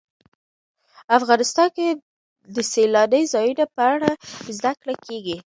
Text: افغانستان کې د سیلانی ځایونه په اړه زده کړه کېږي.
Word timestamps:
افغانستان 1.17 1.67
کې 1.75 1.87
د 2.55 2.57
سیلانی 2.71 3.23
ځایونه 3.33 3.65
په 3.75 3.81
اړه 3.93 4.11
زده 4.57 4.71
کړه 4.81 4.93
کېږي. 5.05 5.37